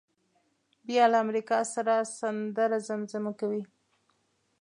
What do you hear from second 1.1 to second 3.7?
له امریکا سره سندره زمزمه کوي.